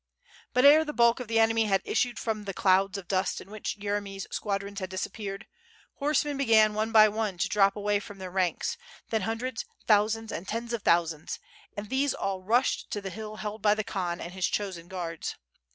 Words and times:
But 0.53 0.65
ere 0.65 0.83
the 0.83 0.93
bulk 0.93 1.19
of 1.19 1.27
the 1.27 1.37
enemy 1.39 1.65
had 1.65 1.83
issued 1.85 2.17
from 2.17 2.45
the 2.45 2.55
clouds 2.55 2.97
of 2.97 3.07
dust 3.07 3.39
in 3.39 3.51
which 3.51 3.77
Yeremy^s 3.79 4.25
squadrons 4.33 4.79
had 4.79 4.89
disappeared, 4.89 5.45
horse 5.97 6.25
men 6.25 6.37
began 6.37 6.73
one 6.73 6.91
by 6.91 7.07
one 7.07 7.37
to 7.37 7.47
drop 7.47 7.75
away 7.75 7.99
from 7.99 8.17
their 8.17 8.31
ranks, 8.31 8.77
then 9.11 9.21
hundreds, 9.21 9.63
thousands, 9.85 10.31
and 10.31 10.47
tens 10.47 10.73
of 10.73 10.81
thousands, 10.81 11.37
and 11.77 11.89
these 11.91 12.15
all 12.15 12.41
rushed 12.41 12.89
to 12.89 12.99
the 12.99 13.11
hill 13.11 13.35
held 13.35 13.61
by 13.61 13.75
the 13.75 13.83
Khan 13.83 14.19
and 14.19 14.33
his 14.33 14.47
chosen 14.47 14.87
guards. 14.87 15.35